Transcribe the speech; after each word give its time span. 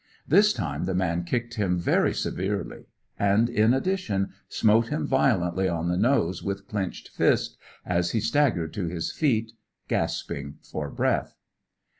This 0.27 0.51
time 0.51 0.85
the 0.85 0.95
man 0.95 1.25
kicked 1.25 1.57
him 1.57 1.77
very 1.77 2.11
severely, 2.15 2.87
and, 3.19 3.47
in 3.47 3.71
addition, 3.71 4.31
smote 4.49 4.87
him 4.87 5.05
violently 5.05 5.69
on 5.69 5.89
the 5.89 5.95
nose 5.95 6.41
with 6.41 6.67
clenched 6.67 7.09
fist, 7.09 7.55
as 7.85 8.09
he 8.09 8.19
staggered 8.19 8.73
to 8.73 8.87
his 8.87 9.11
feet, 9.11 9.51
gasping 9.87 10.55
for 10.63 10.89
breath. 10.89 11.37